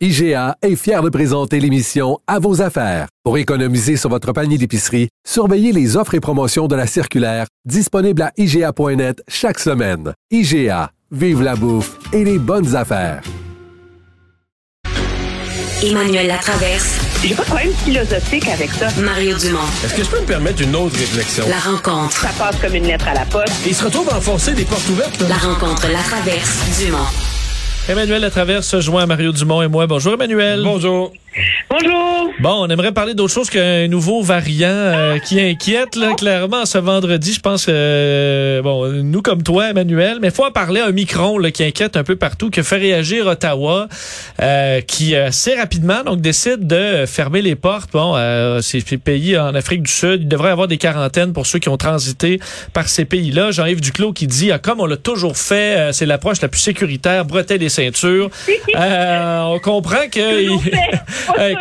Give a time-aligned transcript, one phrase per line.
[0.00, 3.08] IGA est fier de présenter l'émission À vos affaires.
[3.24, 8.22] Pour économiser sur votre panier d'épicerie, surveillez les offres et promotions de la circulaire disponible
[8.22, 10.12] à IGA.net chaque semaine.
[10.30, 13.22] IGA, vive la bouffe et les bonnes affaires.
[15.82, 17.00] Emmanuel Latraverse.
[17.20, 18.90] J'ai pas de problème philosophique avec ça.
[19.00, 19.58] Mario Dumont.
[19.84, 21.44] Est-ce que je peux me permettre une autre réflexion?
[21.48, 22.16] La rencontre.
[22.18, 23.52] Ça passe comme une lettre à la poste.
[23.66, 25.20] il se retrouve à enfoncer des portes ouvertes.
[25.28, 27.27] La rencontre, la traverse, Dumont.
[27.88, 29.86] Emmanuel Latraverse se joint à Mario Dumont et moi.
[29.86, 30.60] Bonjour Emmanuel.
[30.62, 31.10] Bonjour.
[31.70, 32.30] Bonjour.
[32.40, 36.78] Bon, on aimerait parler d'autre chose qu'un nouveau variant euh, qui inquiète là, clairement ce
[36.78, 37.34] vendredi.
[37.34, 41.36] Je pense que euh, bon, nous comme toi, Emmanuel, mais faut en parler un micron
[41.36, 43.88] là, qui inquiète un peu partout, qui fait réagir Ottawa,
[44.40, 47.90] euh, qui assez rapidement donc décide de fermer les portes.
[47.92, 48.16] Bon,
[48.62, 51.68] ces pays en Afrique du Sud, il devrait y avoir des quarantaines pour ceux qui
[51.68, 52.40] ont transité
[52.72, 53.50] par ces pays-là.
[53.50, 57.26] Jean-Yves Duclos qui dit, ah, comme on l'a toujours fait, c'est l'approche la plus sécuritaire,
[57.26, 58.30] bretelle les ceintures.
[58.74, 60.48] on comprend que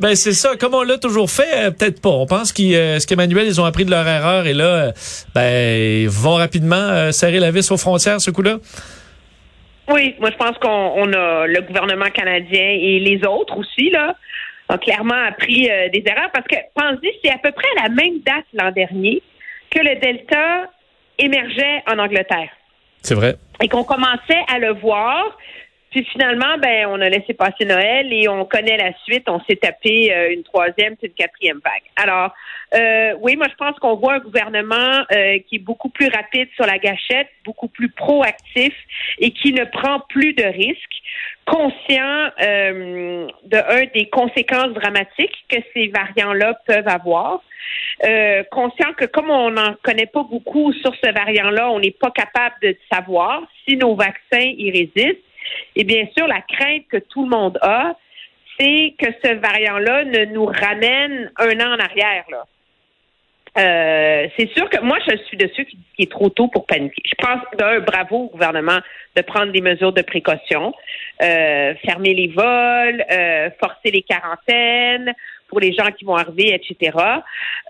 [0.00, 2.10] ben c'est ça, comme on l'a toujours fait, euh, peut-être pas.
[2.10, 4.92] On pense qu'est-ce euh, qu'Emmanuel ils ont appris de leur erreur et là, euh,
[5.34, 8.58] ben ils vont rapidement serrer la vis aux frontières ce coup-là.
[9.90, 14.14] Oui, moi je pense qu'on a le gouvernement canadien et les autres aussi là
[14.68, 18.20] ont clairement appris des erreurs parce que pensez c'est à peu près à la même
[18.20, 19.22] date l'an dernier
[19.70, 20.70] que le Delta
[21.18, 22.50] émergeait en Angleterre.
[23.02, 23.36] C'est vrai.
[23.62, 25.36] Et qu'on commençait à le voir
[25.90, 29.28] puis finalement, ben, on a laissé passer Noël et on connaît la suite.
[29.28, 31.82] On s'est tapé euh, une troisième, puis une quatrième vague.
[31.96, 32.34] Alors,
[32.74, 36.48] euh, oui, moi je pense qu'on voit un gouvernement euh, qui est beaucoup plus rapide
[36.56, 38.74] sur la gâchette, beaucoup plus proactif
[39.18, 41.02] et qui ne prend plus de risques,
[41.46, 47.42] conscient de un des conséquences dramatiques que ces variants-là peuvent avoir.
[48.50, 52.56] conscient que comme on n'en connaît pas beaucoup sur ce variant-là, on n'est pas capable
[52.62, 55.24] de savoir si nos vaccins y résistent.
[55.76, 57.96] Et bien sûr, la crainte que tout le monde a,
[58.58, 62.24] c'est que ce variant-là ne nous ramène un an en arrière.
[63.56, 66.48] Euh, c'est sûr que moi, je suis de ceux qui disent qu'il est trop tôt
[66.48, 67.02] pour paniquer.
[67.04, 68.78] Je pense d'un bravo au gouvernement
[69.16, 70.72] de prendre des mesures de précaution,
[71.22, 75.12] euh, fermer les vols, euh, forcer les quarantaines,
[75.48, 76.96] pour les gens qui vont arriver, etc.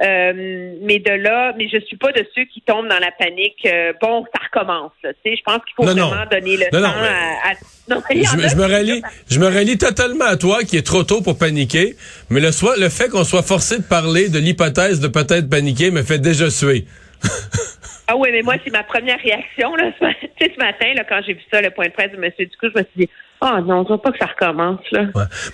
[0.01, 3.65] Euh, mais de là, mais je suis pas de ceux qui tombent dans la panique.
[3.67, 4.93] Euh, bon, ça recommence.
[5.03, 7.53] Tu sais, je pense qu'il faut vraiment donner le temps à,
[7.89, 11.95] je, me rallie, je me rallie totalement à toi qui est trop tôt pour paniquer.
[12.31, 15.91] Mais le, soit, le fait qu'on soit forcé de parler de l'hypothèse de peut-être paniquer
[15.91, 16.85] me fait déjà suer.
[18.09, 19.75] ah oui, mais moi, c'est ma première réaction.
[19.77, 22.31] Là, ce, ce matin, là, quand j'ai vu ça, le point de presse de M.
[22.39, 25.05] Ducou, je me suis dit, ah non, je veux pas que ça recommence là.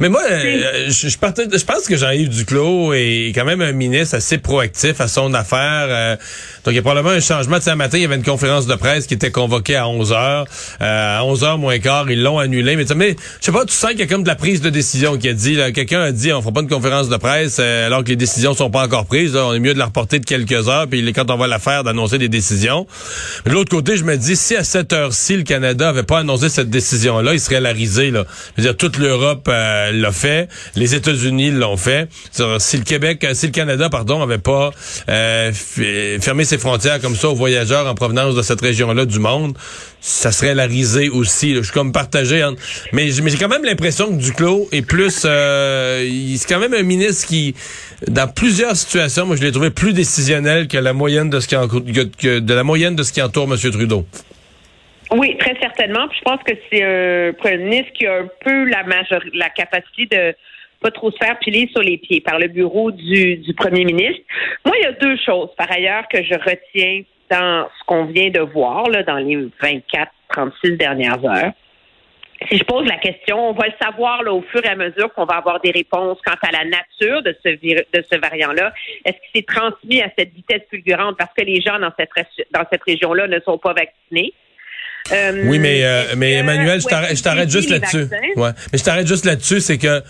[0.00, 4.38] Mais moi, euh, je, je, pense que Jean-Yves Duclos est quand même un ministre assez
[4.38, 5.86] proactif à son affaire.
[5.88, 6.16] Euh,
[6.64, 7.60] donc il y a probablement un changement.
[7.60, 10.46] Ce matin, il y avait une conférence de presse qui était convoquée à 11 heures.
[10.80, 12.74] Euh, à 11 heures moins quart, ils l'ont annulé.
[12.76, 14.70] Mais, mais je sais pas, tu sens qu'il y a comme de la prise de
[14.70, 15.58] décision qui a dit.
[15.74, 18.70] Quelqu'un a dit, on fera pas de conférence de presse alors que les décisions sont
[18.70, 19.36] pas encore prises.
[19.36, 20.88] On est mieux de la reporter de quelques heures.
[20.88, 22.86] Puis quand on va la faire, d'annoncer des décisions.
[23.44, 26.48] de l'autre côté, je me dis, si à cette heure-ci le Canada avait pas annoncé
[26.48, 27.73] cette décision-là, il serait la
[28.10, 28.24] Là.
[28.56, 32.08] Je veux dire, toute l'Europe euh, l'a fait, les États-Unis l'ont fait.
[32.58, 34.70] Si le Québec, euh, si le Canada, pardon, avait pas
[35.08, 35.52] euh,
[36.20, 39.56] fermé ses frontières comme ça aux voyageurs en provenance de cette région-là du monde,
[40.00, 41.54] ça serait la risée aussi.
[41.54, 42.46] Je suis comme partagé.
[42.92, 45.22] Mais, j'ai quand même l'impression que Duclos est plus...
[45.24, 47.54] Euh, c'est quand même un ministre qui,
[48.08, 51.56] dans plusieurs situations, moi je l'ai trouvé plus décisionnel que la moyenne de ce qui,
[52.18, 53.58] que, de la moyenne de ce qui entoure M.
[53.58, 54.06] Trudeau.
[55.16, 56.06] Oui, très certainement.
[56.12, 59.20] je pense que c'est un premier ministre qui a un peu la major...
[59.32, 60.34] la capacité de
[60.80, 64.20] pas trop se faire piler sur les pieds par le bureau du, du premier ministre.
[64.66, 68.28] Moi, il y a deux choses, par ailleurs, que je retiens dans ce qu'on vient
[68.28, 71.52] de voir là, dans les 24, 36 dernières heures.
[72.50, 75.12] Si je pose la question, on va le savoir là, au fur et à mesure
[75.14, 78.74] qu'on va avoir des réponses quant à la nature de ce, de ce variant-là.
[79.06, 82.10] Est-ce qu'il s'est transmis à cette vitesse fulgurante parce que les gens dans cette,
[82.50, 84.34] dans cette région-là ne sont pas vaccinés?
[85.12, 88.08] Euh, oui, mais, euh, mais Emmanuel, je t'arrête juste là-dessus.
[88.36, 88.50] Ouais.
[88.72, 90.02] Mais je t'arrête juste là-dessus, c'est que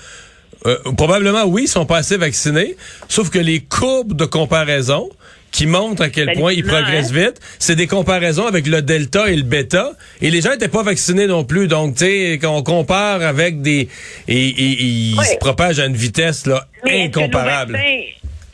[0.67, 2.76] euh, probablement, oui, ils sont pas assez vaccinés,
[3.08, 5.11] sauf que les courbes de comparaison
[5.50, 7.26] qui montrent à quel point ils progressent hein?
[7.26, 7.41] vite.
[7.61, 9.93] C'est des comparaisons avec le delta et le bêta.
[10.20, 11.69] Et les gens n'étaient pas vaccinés non plus.
[11.69, 13.88] Donc, tu sais, quand on compare avec des...
[14.26, 17.79] Et, ils se propagent à une vitesse là, Mais incomparable.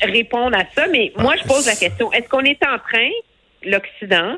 [0.02, 0.88] répondent à ça?
[0.92, 2.12] Mais moi, je pose la question.
[2.12, 3.08] Est-ce qu'on est en train,
[3.64, 4.36] l'Occident,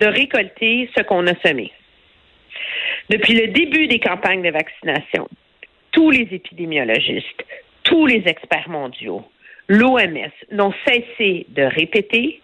[0.00, 1.72] de récolter ce qu'on a semé?
[3.10, 5.28] Depuis le début des campagnes de vaccination,
[5.92, 7.44] tous les épidémiologistes,
[7.84, 9.24] tous les experts mondiaux,
[9.68, 12.40] l'OMS n'ont cessé de répéter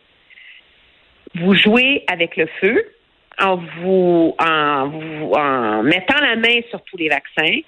[1.37, 2.91] vous jouez avec le feu
[3.41, 3.57] en
[5.83, 7.59] mettant la main sur tous les vaccins,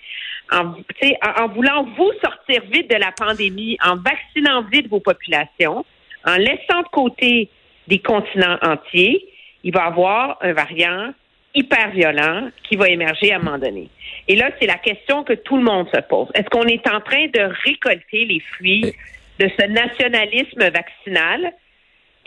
[0.53, 5.85] en voulant vous sortir vite de la pandémie, en vaccinant vite vos populations,
[6.25, 7.51] en laissant de côté
[7.89, 9.27] des continents entiers,
[9.65, 11.13] il va y avoir un variant
[11.55, 13.89] hyper violent qui va émerger à un moment donné.
[14.29, 16.29] Et là, c'est la question que tout le monde se pose.
[16.35, 18.93] Est-ce qu'on est en train de récolter les fruits
[19.39, 21.53] de ce nationalisme vaccinal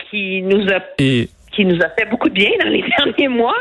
[0.10, 3.58] qui nous a Et qui nous a fait beaucoup de bien dans les derniers mois,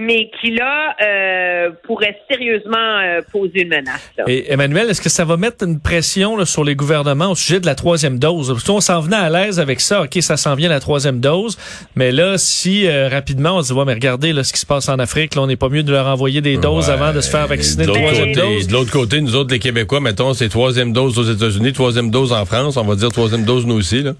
[0.00, 4.00] mais qui là euh, pourrait sérieusement euh, poser une menace.
[4.16, 4.24] là.
[4.28, 7.58] Et Emmanuel, est-ce que ça va mettre une pression là, sur les gouvernements au sujet
[7.58, 8.48] de la troisième dose?
[8.52, 10.02] Parce qu'on s'en venait à l'aise avec ça.
[10.02, 11.58] OK, ça s'en vient la troisième dose.
[11.96, 14.66] Mais là, si euh, rapidement on se dit, ouais, mais regardez là, ce qui se
[14.66, 16.94] passe en Afrique, là, on n'est pas mieux de leur envoyer des doses Ouais.
[16.94, 18.66] avant de se faire vacciner de troisième côté, dose.
[18.68, 22.32] de l'autre côté, nous autres, les Québécois, mettons, c'est troisième dose aux États-Unis, troisième dose
[22.32, 22.76] en France.
[22.76, 24.02] On va dire troisième dose nous aussi.
[24.04, 24.12] Là.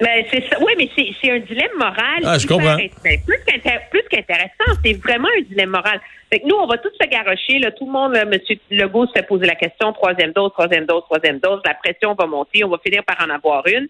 [0.00, 0.56] Ben, c'est ça.
[0.60, 2.22] Oui, mais c'est, c'est un dilemme moral.
[2.24, 2.76] Ah, je comprends.
[2.76, 2.88] ben,
[3.26, 6.00] plus, qu'intér- plus qu'intéressant, c'est vraiment un dilemme moral.
[6.32, 7.58] Fait que nous, on va tous se garrocher.
[7.58, 8.38] Là, tout le monde, là, M.
[8.70, 11.60] Legault se poser la question, troisième dose, troisième dose, troisième dose.
[11.64, 12.62] La pression va monter.
[12.64, 13.88] On va finir par en avoir une.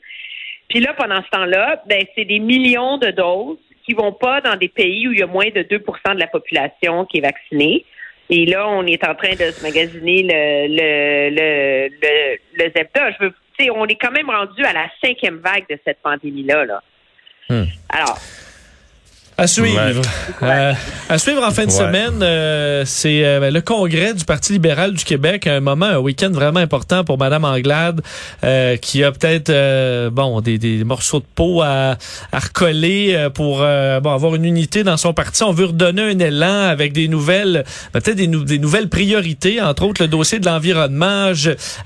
[0.69, 4.57] Puis là, pendant ce temps-là, ben, c'est des millions de doses qui vont pas dans
[4.57, 7.85] des pays où il y a moins de 2 de la population qui est vaccinée.
[8.31, 13.11] Et là, on est en train de se magasiner le, le, le, le, le Zepta.
[13.13, 13.35] Je veux,
[13.75, 16.65] on est quand même rendu à la cinquième vague de cette pandémie-là.
[16.65, 16.83] Là.
[17.49, 17.65] Hmm.
[17.89, 18.19] Alors,
[19.41, 20.03] À suivre.
[20.43, 20.73] Euh,
[21.09, 21.77] à suivre en fin de Ouais.
[21.79, 25.99] semaine, euh, c'est euh, ben, le congrès du Parti libéral du Québec, un moment, un
[25.99, 28.01] week-end vraiment important pour Madame Anglade,
[28.43, 31.97] euh, qui a peut-être euh, bon des, des morceaux de peau à,
[32.33, 35.45] à recoller euh, pour euh, bon avoir une unité dans son parti.
[35.45, 37.65] On veut redonner un élan avec des nouvelles,
[37.95, 41.31] ben, peut-être des, nou- des nouvelles priorités, entre autres le dossier de l'environnement,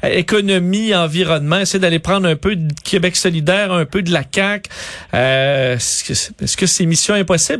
[0.02, 4.70] économie, environnement, essayer d'aller prendre un peu de Québec solidaire, un peu de la CAQ.
[5.12, 7.14] Euh, est-ce que c'est- est-ce que c'est mission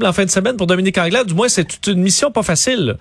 [0.05, 1.26] en fin de semaine pour Dominique Anglade?
[1.26, 2.87] Du moins, c'est une mission pas facile.
[2.87, 2.94] là.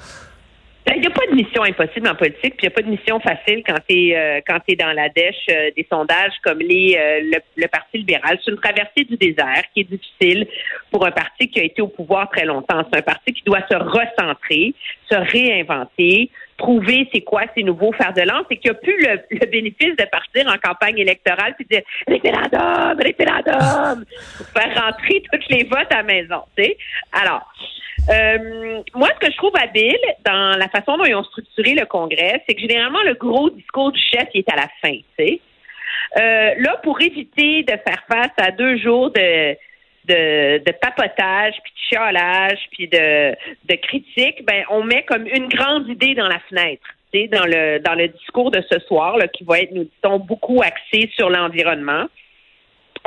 [0.86, 2.82] Ben, Il n'y a pas de mission impossible en politique, puis il n'y a pas
[2.82, 6.98] de mission facile quand tu es, t'es dans la dèche euh, des sondages comme les,
[6.98, 8.40] euh, le, le Parti libéral.
[8.44, 10.48] C'est une traversée du désert qui est difficile
[10.90, 12.84] pour un parti qui a été au pouvoir très longtemps.
[12.92, 14.74] C'est un parti qui doit se recentrer,
[15.10, 19.46] se réinventer, trouver c'est quoi ses nouveaux fers de lance et qui a plus le,
[19.48, 24.06] bénéfice de partir en campagne électorale puis de dire référendum, référendum,
[24.38, 26.44] pour faire rentrer tous les votes à la maison.
[26.56, 26.78] tu sais.
[27.12, 27.52] Alors,
[28.10, 31.86] euh, moi, ce que je trouve habile dans la façon dont ils ont structuré le
[31.86, 34.98] Congrès, c'est que généralement, le gros discours du chef il est à la fin.
[36.18, 39.56] Euh, là, pour éviter de faire face à deux jours de,
[40.06, 43.32] de, de papotage, puis de chiolage, puis de,
[43.66, 46.84] de critique, ben, on met comme une grande idée dans la fenêtre.
[47.14, 50.62] Dans le, dans le discours de ce soir, là, qui va être, nous dit-on, beaucoup
[50.62, 52.06] axé sur l'environnement.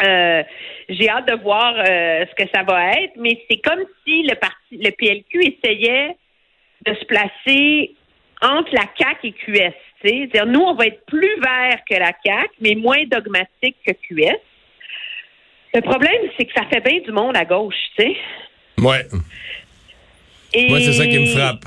[0.05, 0.43] Euh,
[0.91, 4.35] j'ai hâte de voir euh, ce que ça va être, mais c'est comme si le
[4.35, 6.17] parti, le PLQ essayait
[6.85, 7.95] de se placer
[8.43, 9.75] entre la CAC et QS.
[10.03, 14.39] C'est-à-dire, nous, on va être plus vert que la CAC, mais moins dogmatique que QS.
[15.75, 18.17] Le problème, c'est que ça fait bien du monde à gauche, tu sais.
[18.81, 19.05] Ouais.
[20.53, 21.65] Et Moi, c'est ça qui me frappe.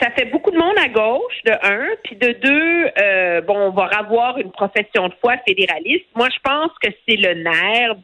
[0.00, 3.70] ça fait beaucoup de monde à gauche, de un, puis de deux, euh, bon, on
[3.70, 6.04] va avoir une profession de foi fédéraliste.
[6.14, 7.94] Moi, je pense que c'est le nerf,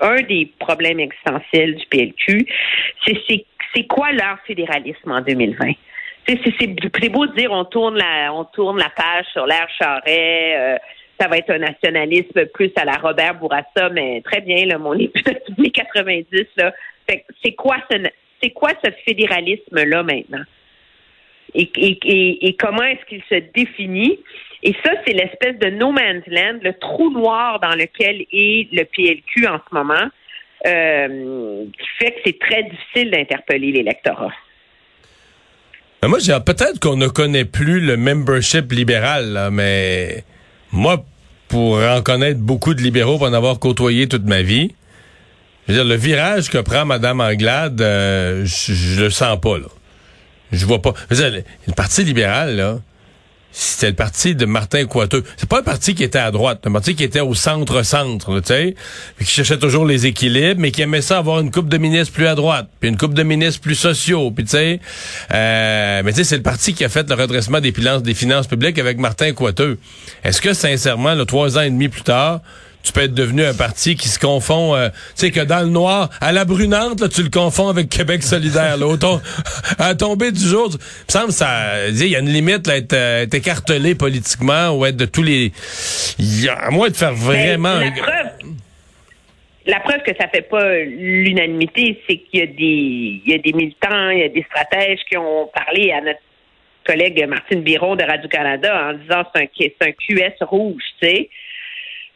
[0.00, 2.46] un des problèmes existentiels du PLQ.
[3.06, 3.44] C'est
[3.74, 5.72] c'est quoi leur fédéralisme en 2020?
[6.26, 9.26] Tu sais, C'est c'est- c'est beau de dire on tourne la on tourne la page
[9.32, 10.54] sur l'ère Charret.
[10.56, 10.76] euh,
[11.20, 14.92] ça va être un nationalisme plus à la Robert Bourassa, mais très bien, là, mon
[14.92, 15.10] les
[15.72, 16.72] 90, là.
[17.42, 17.96] C'est quoi ce
[18.42, 20.44] c'est quoi ce fédéralisme-là maintenant?
[21.54, 24.18] et, et, et, comment est-ce qu'il se définit?
[24.62, 28.84] Et ça, c'est l'espèce de no man's land, le trou noir dans lequel est le
[28.84, 30.08] PLQ en ce moment,
[30.66, 34.32] euh, qui fait que c'est très difficile d'interpeller l'électorat.
[36.02, 40.24] Mais moi, j'ai peut-être qu'on ne connaît plus le membership libéral, là, mais
[40.74, 41.04] moi,
[41.48, 44.72] pour en connaître beaucoup de libéraux, pour en avoir côtoyé toute ma vie,
[45.66, 49.66] je veux dire, le virage que prend Mme Anglade, euh, je, le sens pas, là.
[50.52, 50.92] Je vois pas.
[51.10, 51.42] Je le
[51.74, 52.78] Parti libéral, là,
[53.56, 55.22] c'était le parti de Martin Coiteux.
[55.36, 58.48] C'est pas un parti qui était à droite, un parti qui était au centre-centre, tu
[58.48, 58.74] sais,
[59.20, 62.26] qui cherchait toujours les équilibres, mais qui aimait ça avoir une coupe de ministres plus
[62.26, 64.80] à droite, puis une coupe de ministres plus sociaux, puis tu sais,
[65.32, 68.80] euh, mais tu sais, c'est le parti qui a fait le redressement des finances, publiques
[68.80, 69.78] avec Martin Coiteux.
[70.24, 72.40] Est-ce que sincèrement, le trois ans et demi plus tard,
[72.84, 75.70] tu peux être devenu un parti qui se confond, euh, tu sais que dans le
[75.70, 78.76] noir, à la brunante, là, tu le confonds avec Québec solidaire.
[78.76, 79.20] Là, autant,
[79.78, 82.92] à tomber du jour, il me semble ça, il y a une limite là, être,
[82.92, 85.50] euh, être, écartelé politiquement ou être de tous les,
[86.18, 87.78] y a, à moins de faire vraiment.
[87.78, 88.54] La preuve,
[89.66, 93.38] la preuve que ça fait pas l'unanimité, c'est qu'il y a des, il y a
[93.38, 96.20] des militants, il y a des stratèges qui ont parlé à notre
[96.86, 101.08] collègue Martine Biron de Radio Canada en disant c'est un, c'est un QS rouge, tu
[101.08, 101.30] sais.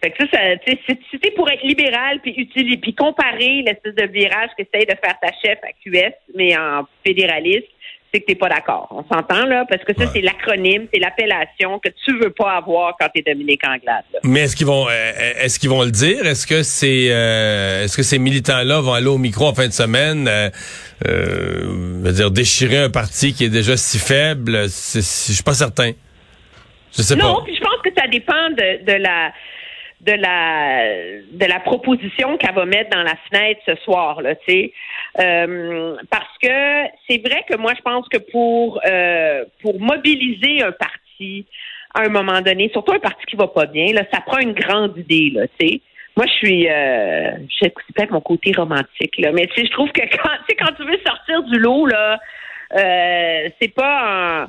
[0.01, 4.51] Fait que ça, ça c'était pour être libéral puis utiliser puis comparer l'espèce de virage
[4.57, 7.67] qu'essaye de faire ta chef à QS, mais en fédéraliste,
[8.13, 8.89] c'est que t'es pas d'accord.
[8.91, 10.11] On s'entend là, parce que ça, ouais.
[10.15, 14.05] c'est l'acronyme, c'est l'appellation que tu veux pas avoir quand t'es Dominique Anglade.
[14.13, 14.21] Là.
[14.25, 16.25] Mais est-ce qu'ils vont euh, est-ce qu'ils vont le dire?
[16.25, 19.73] Est-ce que c'est euh, est-ce que ces militants-là vont aller au micro en fin de
[19.73, 20.49] semaine euh,
[21.07, 24.63] euh, dire déchirer un parti qui est déjà si faible?
[24.63, 25.93] Je suis pas certain.
[26.97, 27.29] Je sais non, pas.
[27.29, 29.33] Non, puis je pense que ça dépend de, de la
[30.01, 34.53] de la de la proposition qu'elle va mettre dans la fenêtre ce soir là, tu
[34.53, 34.73] sais,
[35.19, 40.73] euh, parce que c'est vrai que moi je pense que pour euh, pour mobiliser un
[40.73, 41.47] parti
[41.95, 44.53] à un moment donné, surtout un parti qui va pas bien, là, ça prend une
[44.53, 45.81] grande idée là, tu sais.
[46.17, 49.91] Moi, je suis, euh, je sais peut-être mon côté romantique là, mais tu je trouve
[49.93, 52.19] que quand, tu quand tu veux sortir du lot là,
[52.75, 54.49] euh, c'est pas, un,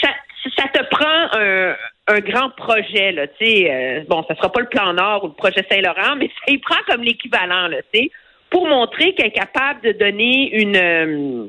[0.00, 0.10] ça,
[0.56, 1.74] ça te prend un,
[2.06, 5.28] un grand projet, là, tu sais, euh, bon, ça sera pas le plan Nord ou
[5.28, 8.10] le projet Saint-Laurent, mais ça y prend comme l'équivalent, là, tu sais,
[8.50, 11.46] pour montrer qu'elle est capable de donner une euh,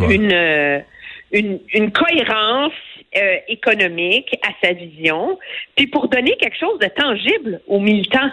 [0.00, 0.14] ouais.
[0.14, 0.80] une, euh,
[1.32, 2.72] une, une cohérence
[3.46, 5.38] économique à sa vision,
[5.76, 8.30] puis pour donner quelque chose de tangible aux militants.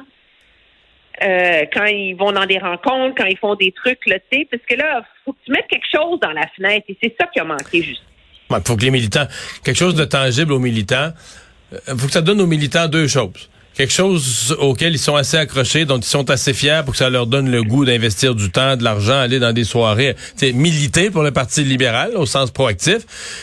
[1.22, 4.63] Quand ils vont dans des rencontres, quand ils font des trucs, là, tu sais, parce
[4.67, 7.39] que là, faut que tu mettes quelque chose dans la fenêtre, et c'est ça qui
[7.39, 8.01] a manqué, juste.
[8.50, 9.27] Il faut que les militants,
[9.63, 11.40] quelque chose de tangible aux militants, il
[11.98, 13.50] faut que ça donne aux militants deux choses.
[13.74, 17.10] Quelque chose auquel ils sont assez accrochés, dont ils sont assez fiers pour que ça
[17.10, 20.16] leur donne le goût d'investir du temps, de l'argent, aller dans des soirées,
[20.54, 22.98] militer pour le Parti libéral au sens proactif.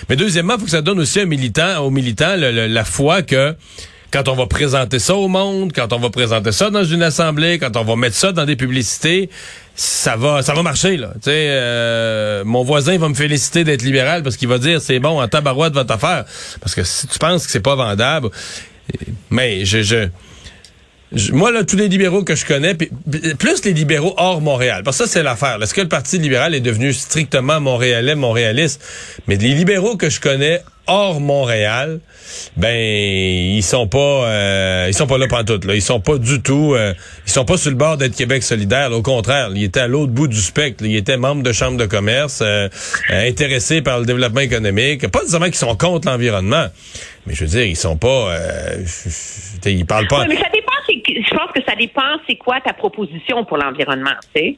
[0.08, 3.54] Mais deuxièmement, il faut que ça donne aussi aux militants le, le, la foi que
[4.10, 7.58] quand on va présenter ça au monde, quand on va présenter ça dans une assemblée,
[7.58, 9.28] quand on va mettre ça dans des publicités,
[9.78, 11.12] ça va ça va marcher là.
[11.22, 15.22] Tu euh, mon voisin va me féliciter d'être libéral parce qu'il va dire c'est bon
[15.22, 16.24] en tabarouette votre affaire
[16.60, 18.28] parce que si tu penses que c'est pas vendable
[19.30, 20.08] mais je, je
[21.32, 25.04] moi, là, tous les libéraux que je connais, plus les libéraux hors Montréal, parce que
[25.04, 25.58] ça, c'est l'affaire.
[25.62, 28.84] Est-ce que le Parti libéral est devenu strictement montréalais, montréaliste?
[29.26, 32.00] Mais les libéraux que je connais hors Montréal,
[32.56, 36.40] ben ils sont pas euh, ils sont pas là pantoute là, ils sont pas du
[36.40, 36.94] tout euh,
[37.26, 40.12] ils sont pas sur le bord d'être Québec solidaire, au contraire, ils étaient à l'autre
[40.12, 42.70] bout du spectre, ils étaient membres de chambre de commerce, euh,
[43.10, 46.68] intéressés par le développement économique, pas nécessairement qu'ils sont contre l'environnement,
[47.26, 48.34] mais je veux dire, ils sont pas
[49.66, 53.44] ils parlent pas mais ça dépend je pense que ça dépend c'est quoi ta proposition
[53.44, 54.56] pour l'environnement, tu sais?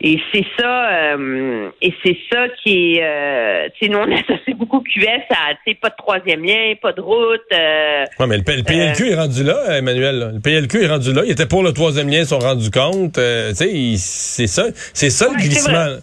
[0.00, 4.56] Et c'est ça, euh, et c'est ça qui est, euh, tu sais, nous on associe
[4.56, 7.40] beaucoup QS à, tu sais, pas de troisième lien, pas de route.
[7.52, 10.18] Euh, ouais, mais le, le PLQ euh, est rendu là, Emmanuel.
[10.18, 10.30] Là.
[10.32, 11.22] Le PLQ est rendu là.
[11.24, 13.14] Il était pour le troisième lien, ils sont rendus compte.
[13.14, 13.20] Tu
[13.54, 15.96] sais, c'est ça, c'est ça ouais, le glissement.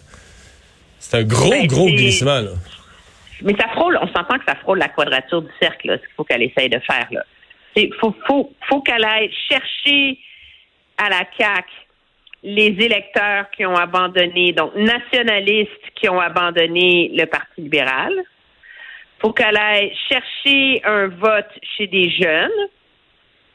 [0.98, 2.50] C'est un gros, ben, gros glissement là.
[3.42, 6.14] Mais ça frôle, on s'entend que ça frôle la quadrature du cercle, là, ce qu'il
[6.16, 7.22] faut qu'elle essaye de faire là.
[7.76, 10.18] Il faut, qu'elle aille chercher
[10.96, 11.68] à la CAQ
[12.42, 18.12] les électeurs qui ont abandonné, donc nationalistes qui ont abandonné le Parti libéral.
[19.18, 22.68] faut qu'elle aille chercher un vote chez des jeunes.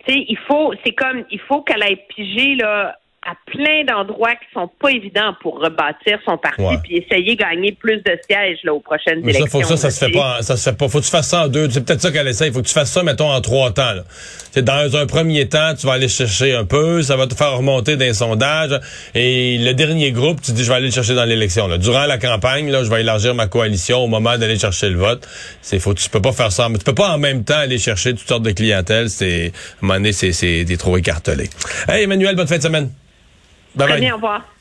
[0.08, 4.68] Il faut, c'est comme, il faut qu'elle aille piger, là, à plein d'endroits qui sont
[4.82, 6.78] pas évidents pour rebâtir son parti ouais.
[6.84, 9.46] puis essayer de gagner plus de sièges là aux prochaines Mais élections.
[9.46, 10.90] Ça, faut que ça, ça se fait pas, ça se fait pas.
[10.90, 11.70] Faut que tu fasses ça en deux.
[11.70, 12.48] C'est peut-être ça qu'elle essaie.
[12.48, 13.94] Il faut que tu fasses ça, mettons, en trois temps.
[14.52, 17.58] C'est dans un premier temps, tu vas aller chercher un peu, ça va te faire
[17.58, 18.72] remonter d'un sondage.
[19.14, 21.68] Et le dernier groupe, tu dis, je vais aller le chercher dans l'élection.
[21.78, 25.28] Durant la campagne, là, je vais élargir ma coalition au moment d'aller chercher le vote.
[25.62, 26.70] C'est faut, tu peux pas faire ça.
[26.70, 29.12] Mais tu peux pas en même temps aller chercher toutes sortes de clientèle.
[29.12, 29.52] C'est, à un
[29.82, 31.50] moment donné, c'est, c'est, trop écartelé.
[31.88, 32.90] Hey, Emmanuel, bonne fin de semaine.
[33.76, 34.52] Bye Très.